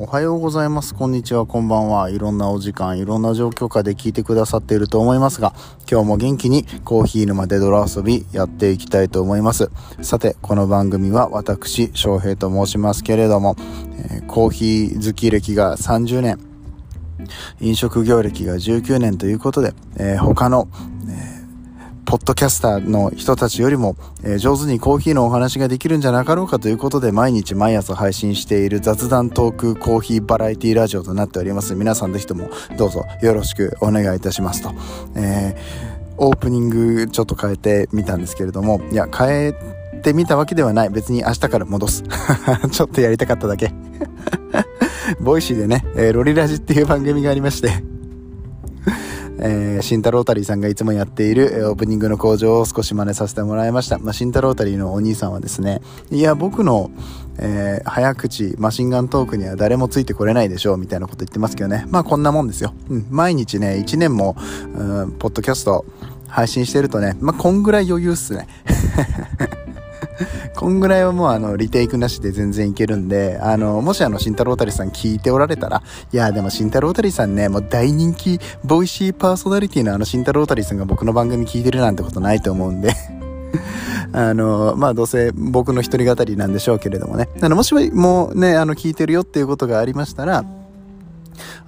[0.00, 0.94] おはようございます。
[0.94, 1.44] こんにちは。
[1.44, 2.08] こんばんは。
[2.08, 5.52] いろんなお時間、いろんな状況下で聞いてくださっていると思いますが、
[5.90, 9.72] 今日も元気にコーヒー沼で泥遊びやっていきたいと思います。
[10.02, 13.56] さて、この番組は私、翔平と申しますけれども、
[14.12, 16.38] えー、コーヒー好き歴が30年、
[17.60, 20.68] 飲食業歴が19年ということで、えー、他の、
[22.08, 31.74] ポッドキャスターの人たちよりも、えー、上手にコーヒーのお話ができるんじゃなかろうかということで毎日毎朝配信している雑談トークコーヒーバラエティラジオとなっております。
[31.74, 34.72] 皆さんぜひともどうぞよろしくお願いいたしますと。
[35.16, 39.52] えー、オープニングちょっと変えてみたんですけれども、いや、変え
[40.02, 40.88] てみたわけではない。
[40.88, 42.04] 別に明日から戻す。
[42.72, 43.70] ちょっとやりたかっただけ。
[45.20, 47.87] ボイシーでね、えー、ロリラジっていう番組がありまして
[49.40, 53.98] えー、慎太郎タリーさんがいつもやっている、オープニングの口上を少し真似させてもらいました。
[53.98, 55.80] まあ、慎太郎タリーのお兄さんはですね、
[56.10, 56.90] いや、僕の、
[57.38, 61.86] えー、早口、マシンガントークには誰もついてこれないでしょう、みたいなこと言ってますけどね。
[61.88, 62.74] まあ、こんなもんですよ。
[62.88, 64.36] うん、毎日ね、1年も、
[64.74, 65.84] うん、ポッドキャスト
[66.26, 68.48] 配信してるとね、まあ、こんぐらい余裕っすね。
[70.56, 82.92] こんぐらいはもうあの、リテイクなしで全然いけるんで、あの、もしあの、慎太郎たりさん聞いておられたら、いや、でも慎太郎たりさんね、もう大人気、ボイシーパーソナリティのあの、慎太郎たりさんが僕の番組聞いてるなんてことないと思うんで
[84.12, 87.28] あの、まあ、どうせ僕の一人語りなんでしょうけれどもね。
[87.40, 90.44] あの、もしもね、あの、聞いてるよっていうことがありましたら、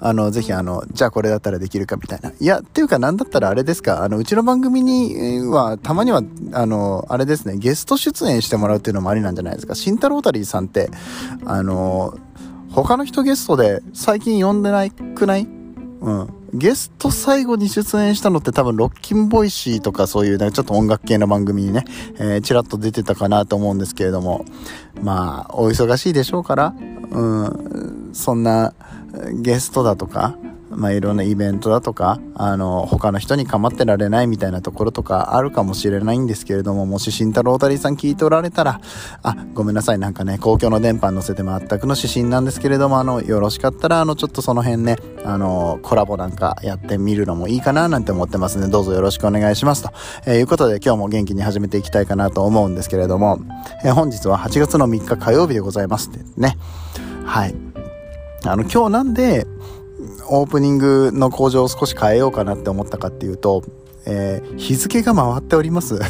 [0.01, 2.31] あの、ぜひあの、じゃあこれだったらできるかみたいな。
[2.31, 9.75] いや、っていうかなんだったらあれですか、あの、うちの番組には、たまには、あの、あれですね、ゲスト出演してもらうっていうのもありなんじゃないですか。
[9.75, 10.91] 慎太郎タリーさんって、
[11.45, 12.17] あの、
[12.73, 15.49] 他の人ゲストで最近呼んでないくない？
[16.01, 16.29] うん。
[16.53, 24.45] ゲスト最後に出演したのって多分ロッキンボイシーとかそういうね、ちょっと音楽系の番組にね、えー、ちらっと出てたかなと思うんですけれども、
[25.01, 26.75] まあ、お忙しいでしょうから、
[27.11, 28.73] うん、そんな
[29.43, 30.37] ゲストだとか、
[30.71, 38.81] まあ、いろんなイベントだとか、あの、他の人に構ってられないみたいなところとかあるかもしれないんですけれども、もし慎太郎たりさん聞いておられたら、
[39.23, 49.91] あ、ごめんなさい、なんかね、公共の電波に乗せて全くの指針なんですけれども、あの、よろしかったら、あの、ちょっとその辺ね、あの、コラボなんかやってみるのもいいかななんて思ってますので、どうぞよろしくお願いしますと、
[50.25, 53.41] えー、いうことで今日も元気に始めていきたいかなと思うんですけれども、
[53.85, 56.57] えー、本日は8月の3日火曜日でございますってね。
[57.25, 57.70] はい。
[58.45, 59.47] あの、今日なんで、
[60.29, 63.63] オープニングの工場を少し変えようかなって思ったかっていうと、
[64.07, 66.01] えー、日付が回っております。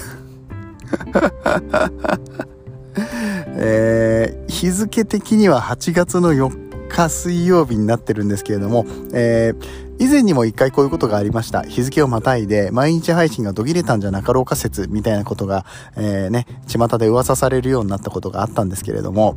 [3.62, 11.62] えー、日付的には8月の4日水曜日になってるんですけれども、えー、以前にも一回こういうことがありました。
[11.62, 15.66] 日付をまたいで、毎日配信が途切れたんじゃなかろうか説みたいなことが、
[15.96, 19.36] えー、ね、巷で噂されるようになったことがあったんですけれども、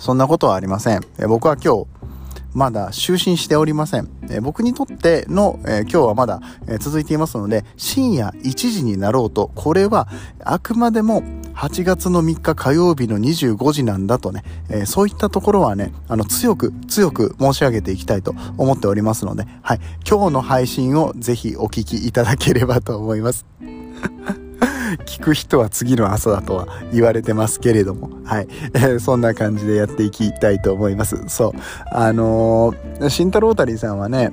[0.00, 1.00] そんなことはありません。
[1.18, 1.86] え僕は今日、
[2.52, 4.08] まだ就寝しておりません。
[4.30, 10.08] え僕にとっての、え今日はまだ、え続いていますので、深夜1時になろうと、これは
[10.42, 11.22] あくまでも
[11.54, 19.80] 8月の3日火曜日の25時なんだとね、えそういったところはね、あの、強く、強く申し上げていきたいと思っておりますので、はい。
[20.08, 23.44] 今日の配信をぜひお聞きいただければと思います。
[25.04, 28.48] 聞く人は次の朝だとは言われてますけれども、はい。
[28.74, 31.22] えー、そんな感じでやっていきたいと思います。
[31.28, 31.52] そう。
[31.92, 34.32] あのー、慎太郎タリーさんはね、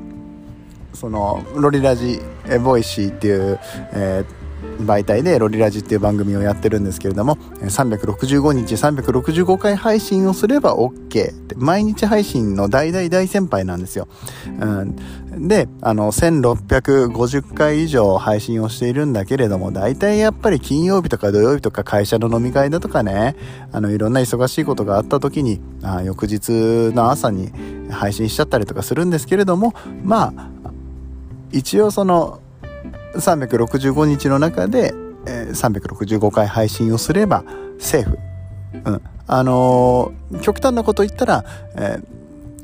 [0.93, 2.19] その、ロリラジ、
[2.63, 3.59] ボイシーっていう、
[3.93, 4.36] えー
[4.79, 14.07] 媒体でロリラジっていう番組をやってるんですけれども、365日365回配信をすれば OK って、毎日配信の大大大先輩なんですよ。
[14.59, 23.35] うん、で、あの、1650回以上配信をしているんだけれども、大体やっぱり金曜日とか土曜日とか会社の飲み会だとかね、
[23.71, 26.49] あの、いろんな忙しいことがあった時に、あ翌日
[26.93, 27.51] の朝に
[27.89, 29.73] 配信しちゃったりとかするんですけれども、
[30.03, 30.49] まあ、
[31.51, 32.41] 一応その、
[33.17, 34.93] 365日の中で、
[35.25, 37.43] えー、365回配信をすれば
[37.79, 38.17] セーフ。
[38.85, 39.01] うん。
[39.27, 42.17] あのー、極端なこと言ったら、えー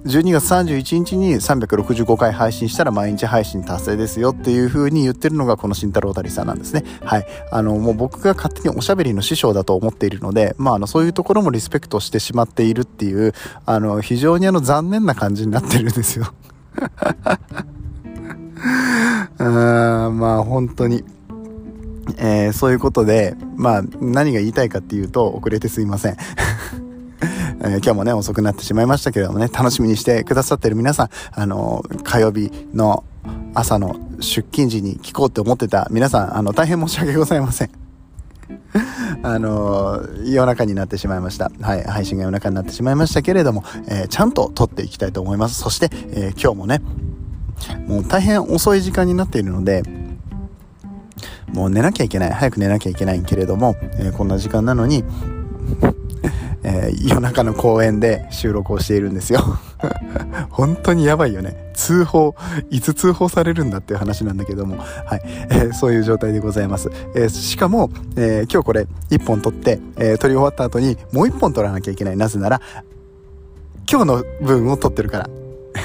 [0.06, 6.84] 12月31日に365回配信したら毎日配信達成ですよっていう風に言ってるのがこの慎太郎たりさんなんですね。
[7.06, 7.26] はい。
[7.52, 13.34] あの、もう僕が勝手におしゃべりの師匠だと思っているので、まあ、あの、そういうところもリスペクトしてしまっているっていう、
[13.66, 16.34] あの、非常にあの残念な感じになってるんですよ。
[20.68, 21.04] 本当に。
[22.18, 26.18] えー、そういうことで、まあ何が言いたいかっていうと遅れてすいません。
[27.63, 33.06] えー、今日もね、遅くなってしまいましたけれどもね、楽しみにしてくださってる皆さん、あの、火曜日の
[33.54, 37.69] 朝の出勤時に聞こうって思ってた皆さん、あの、大変申し訳ございません。
[39.24, 41.51] あの、夜中になってしまいました。
[41.62, 45.62] はい、配信が夜中になってしまいましたけれども、えー、ちゃんと撮っていきたいと思います。
[45.62, 46.81] そして、え、今日もね、
[47.88, 49.83] もう大変遅い時間になっているので、
[51.54, 52.32] もう寝なきゃいけない。
[52.32, 55.04] 早く寝なきゃいけないけれども、えこんな時間なのに、
[56.64, 59.42] えー、夜中の公園で収録をしているんですよ
[60.50, 61.72] 本当にやばいよね。
[61.74, 62.36] 通報、
[62.70, 66.90] いつ通報されるんだっていう話なんだけども、はい、えー、そういう状態でございます。
[67.16, 72.18] え、しかも、え今日これ1本撮って、え撮り終わった後にもう1本撮らなきゃいけない。
[72.18, 72.62] なぜなら、
[73.92, 75.30] 今日の分を撮ってるから。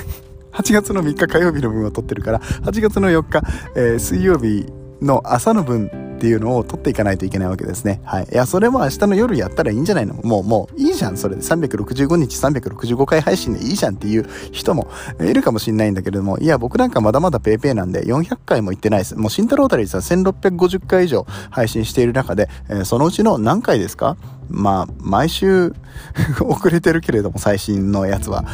[0.52, 3.42] 8月の3日火曜日の分を撮ってるから、8月の4日、
[3.74, 4.66] え水曜日
[5.00, 5.86] の朝の分
[6.16, 8.00] っていうのを取っていかないといけないわけですね。
[8.04, 8.24] はい。
[8.24, 10.14] いや、それも明日の夜やったらいいんじゃないの？
[10.14, 11.16] もう、もういいじゃん。
[11.16, 14.88] それで365日365回配信でいいじゃんっていう人も
[15.20, 19.16] いるかもしれないんだけれども、いや、僕なんかまだまだ paypay なんで400回も行ってないです。
[19.16, 24.16] もう慎太郎たりさん、1650回以上配信している中で、えー、そのうちの何回ですか？
[24.50, 25.74] まあ、毎週
[26.40, 28.44] 遅れてるけれども、最新のやつは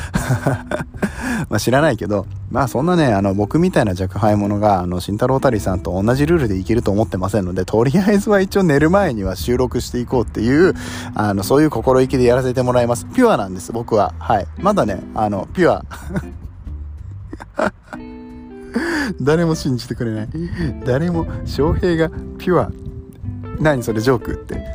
[1.49, 10.75] まあ知らないけど、まあそんなね、あの、僕みたいな若輩者が、あの、慎太郎たりさんと同じルールでいけると思ってませんので、とりあえずは一応寝る前には収録していこうっていう、
[11.15, 13.07] あの、そういう心意気でやらせてもらいます。
[13.07, 14.15] ピュアなんです、僕は。
[14.19, 14.47] はい。
[14.59, 15.85] まだね、あの、ピュア。
[19.21, 20.29] 誰も信じてくれない。
[20.85, 22.71] 誰も、翔平がピュア。
[23.61, 24.75] 何それジョークってね。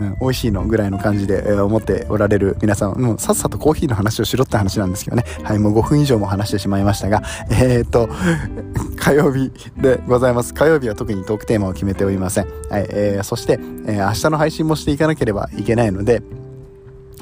[0.00, 5.24] うん、美味しいのぐらいの感じで、えー、思っておられる皆さん、もうさっさとコーヒーの話をしろって話なんですけどね。
[5.42, 8.08] はい、もう5分以上も話してしまいましたが、えー、っと、
[8.96, 10.54] 火曜日でございます。
[10.54, 12.46] 火曜日は特にトークテーマを決めておりません。
[12.70, 16.22] はい、えー、そして、えー、明日の配信もしていかなければいけないので、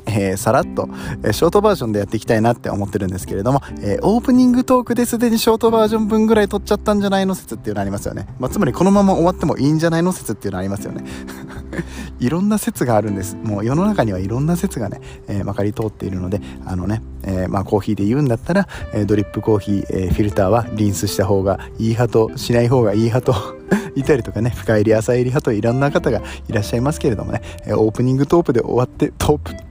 [0.06, 0.88] えー、さらっと、
[1.22, 8.26] え、ショートバージョンでやっていきたいなって思ってるんですけれども、えー、オープニングトークですでにショートバージョン分ぐらい撮っちゃったんじゃないの説っていうのありますよね。
[8.38, 11.04] まあ、つまりこのまま終わってもいいんじゃないの説っていうのありますよね。
[12.18, 13.36] いろんな説があるんです。
[13.42, 23.56] もう世の中にはいろんな説がね、えまかり通っているので、あのね、えまあコーヒーで言うんだったら、えドリップコーヒー、えフィルターはリンスした方がいい派としない方がいい派と
[23.94, 29.65] いたりとかね、深入り浅入り派といろんな方がいらっしゃいますけれどもね、えオープニングトープで終わって、トープ、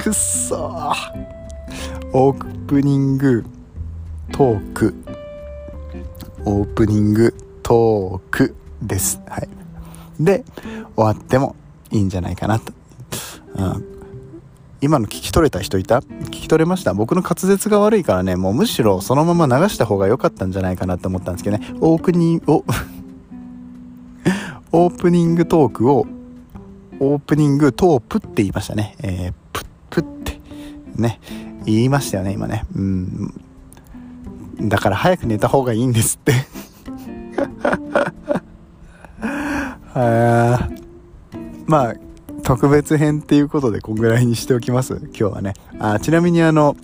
[0.00, 0.94] くっそー
[2.14, 3.44] オープニング
[4.32, 4.94] トーク
[6.46, 9.20] オープニングトークです。
[9.28, 9.48] はい。
[10.18, 10.42] で、
[10.96, 11.54] 終わっても
[11.90, 12.72] いいんじゃないかなと。
[13.56, 13.84] うん、
[14.80, 15.98] 今の聞き取れた人いた？
[16.00, 16.94] 聞き取れました？
[16.94, 21.74] 僕の滑舌が悪いからね、もうむしろそのまま流した方が良かったんじゃないかなと思ったんですけどね。
[21.80, 22.64] オープニング、
[24.72, 26.06] オープニングトークを
[27.00, 28.96] オープニングトープって言いましたね。
[29.02, 29.34] えー、
[30.96, 31.20] ね、
[31.64, 32.64] 言いましたよね、今ね。
[32.74, 33.34] うん。
[34.62, 36.34] だから早く寝た方がいいんですって
[39.94, 40.68] あ
[41.66, 41.94] まあ、
[42.42, 44.96] 特別編っていうことでこんぐらいにしておきます？
[44.96, 45.54] 今日はね。
[45.78, 46.76] あちなみにあの、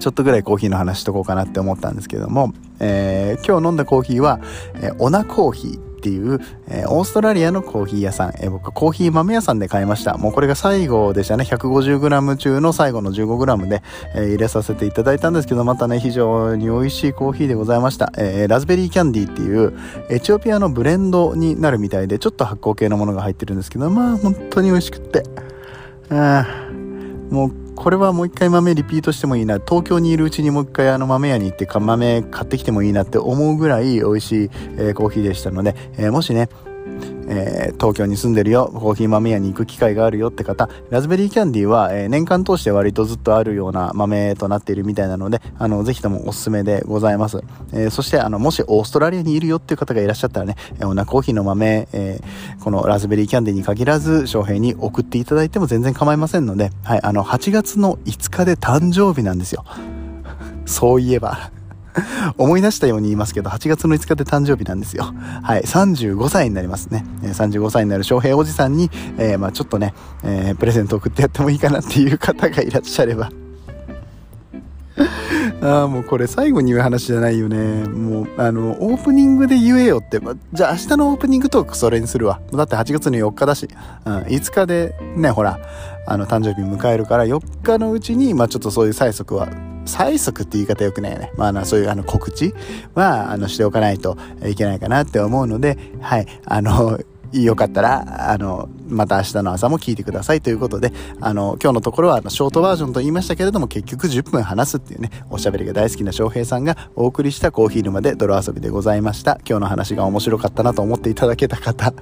[0.00, 4.40] ちょっとぐらいコーヒーの話しとこうかなって思ったんですけども、えー、今日飲んだコーヒーは、
[4.74, 5.91] えー、オナコーヒー。
[6.02, 10.18] っていう、えー、オーストラリアのコーヒー屋さん、えー、僕コーヒー豆屋さんで買いました。
[10.18, 11.44] もうこれが最後でしたね。
[11.44, 13.82] 150g 中の最後の 15g で、
[14.16, 18.12] えー、入れさせていただいたんですけど、またね、非常に美味しいコーヒーでございました。
[18.18, 19.78] えー、ラズベリーキャンディーっていう
[20.10, 25.22] エチオピアのブレンドになるみたいで、ちょっと発酵系のものが入ってるんですけど、まあ本当に美味しくって。
[26.10, 26.46] あ
[27.30, 29.54] もうこれはもう一回豆リピートしてもいいな。
[29.54, 36.48] 東京にいるうちにもう一回あの豆屋に行ってか豆買ってきてもいいなって思うぐらい美味しい、えー、コーヒーでしたので、えー、もしね、
[37.28, 47.42] えー、東京に住んでるよ、コーヒー豆屋に行く機会があるよって方、ラズベリーキャンディーは、えー、年間通して割とずっとあるような豆となっているみたいなので、あの、ぜひともおすすめでございます。
[47.72, 52.20] えー、そして、あの、もしオーストラリアにいるよっていう方がいらっしゃったらね、えー、コーヒーの豆、え、
[52.60, 59.64] このラズベリーキャンディーに限らず、翔平に送っていただいても全然構いませんので、はい、あの、8月の5日で誕生日なんですよ。
[60.66, 61.50] そういえば。
[62.38, 65.12] 思い出したように言いますけど、8月の5日で誕生日なんですよ。
[65.42, 67.04] はい、35歳になりますね。
[67.22, 73.30] 35歳になる翔平おじさんに、えー、まあちょっとね、えー、プレゼント送ってやってもいいかなっていう方がいらっしゃれば。
[75.62, 77.84] ああ、もうこれ最後に言う話じゃないよね。
[77.84, 80.18] もう、あの、オープニングで言えよって。
[80.20, 82.40] ま、じゃあ明日のオープニングトークそれにするわ。
[82.52, 83.68] だって8月の4日だし。
[84.04, 85.58] うん、5日でね、ほら、
[86.06, 89.48] あの、誕生日迎えるから、4日のうちに、まあちょっとそういう催促は
[89.86, 91.32] 催促って言い方よくないよね。
[91.36, 92.54] まあ、そういうあの告知
[92.94, 97.00] は、あの、しておかないといけないかなって思うので、はい、あの、
[97.32, 109.40] よかったら、あの、また明日の朝も聞いてくださいということで、あの、今日のところは、ショートバージョンと言いましたけれども、結局10分話すっていうね、おしゃべりが大好きな翔平さんがお送りしたコーヒー沼で泥遊びでございました。
[109.48, 111.94] 今日の話が面白かったなと思っていただけた方、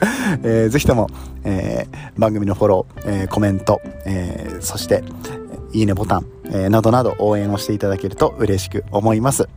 [0.42, 1.08] えー、ぜひとも、
[1.44, 5.04] えー、番組のフォロー、えー、コメント、えー、そして、
[5.74, 9.48] いいねボタン、えー、などなど応援をしていただけると嬉しく思います。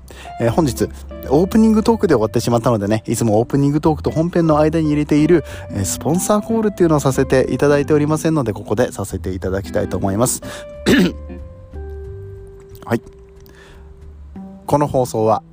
[0.42, 0.90] えー、本日、
[1.30, 10.42] オープニングトークで終わってしまったのでね、いつもオープニングトークと本編の間に入れている、えー、スポンサーコールっていうのをさせていただいておりませんので、ここでさせていただきたいと思います。
[12.84, 13.02] はい。
[14.66, 15.44] この放送は、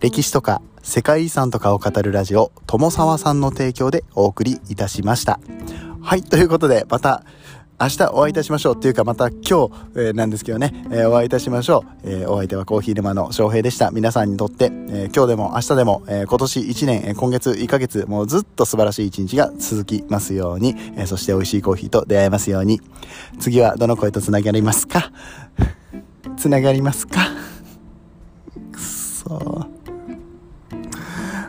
[0.00, 5.40] 歴史とか世界遺産とかを語るラジオ、友沢さんの提供でお送りいたしました。
[6.02, 7.24] はい、ということで、また、
[7.80, 13.90] 明日お会いいたしましょうっていうかまた今日、えー、なんですけどね、えー、お会いいたしましょう、えー、お相手はコーヒー沼の翔平でした。
[13.90, 22.82] 皆さんにとって、え今日でも明日でも、え今年1年、え今月1ヶ月もうずっと素晴らしい一日が続きますように、えそして美味しいコーヒーと出会えますように。
[23.38, 25.10] 次はどの声とつながりますか？
[26.36, 27.20] つながりますか？
[28.72, 29.66] くそ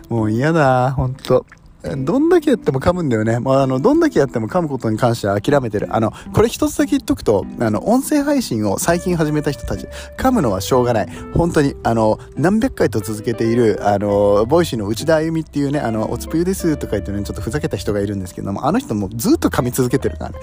[0.08, 1.46] もう嫌だほんと。
[1.84, 3.40] どんだけやっても噛むんだよね。
[3.40, 5.88] まああの、どんだけやっても噛むことに関しては諦めてる。
[5.92, 11.10] あの、これ一つだけ言っとくと、あの、音声配信を最近始めた人たち、噛むのはしょうがない。
[11.34, 20.38] 本当に、あの、何百回と続けている、あの、 Voicy の内田あゆみっていうね、あの、おつぷゆですとか言ってね、ちょっとふざけた人がいるんですけども、あの人もずっと噛み続けてるからね。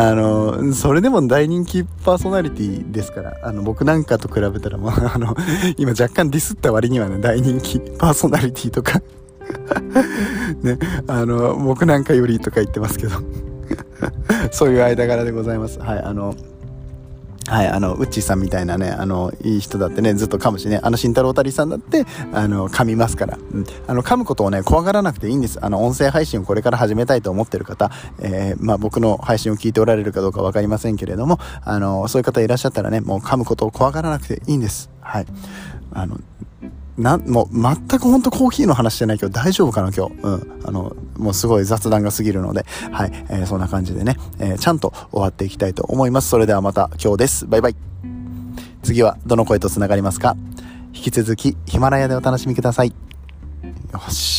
[0.00, 5.34] あの、それでも大人気パーソナリティですから、あの、僕なんかと比べたらもう、 あの、
[5.76, 9.02] 今若干ディスった割にはね、大人気パーソナリティとか
[10.62, 10.78] ね、
[11.08, 13.16] あの、僕なんかよりとか言ってますけど
[14.52, 15.80] そういう間柄でございます。
[15.80, 16.32] はい、あの、
[17.48, 25.58] はい、あの、ウッチーさんみたいなね、あの、いい人だってね、ずっと噛むしね、あの、慎太郎たりさんだって、あの、噛みますから、うん、あの、噛むことをね、怖がらなくていいんです。
[25.64, 27.90] あの、音声配信をこれから始めたいと思ってる方、
[28.20, 34.90] えー、まあ、僕の配信を聞いておられるかどうかわかりませんけれども、あの、そういう方いらっしゃったらね、もう噛むことを怖がらなくていいんです。
[35.00, 35.26] はい。
[35.94, 36.18] あの、
[36.98, 40.14] なん、もう全くほんとコーヒーの話してないけど大丈夫かな今日。
[40.20, 40.60] うん。
[40.64, 43.12] あの、もうすごい雑談が過ぎるので、はい。
[43.28, 46.28] えー、そんな感じでね、えー、ちゃんと終わっていきたいと思います。
[46.28, 47.46] それではまた今日です。
[47.46, 47.76] バイバイ。
[48.82, 50.36] 次はどの声と繋がりますか？
[50.92, 52.94] 引き続きヒマラヤでお楽しみください。
[53.92, 54.37] よし。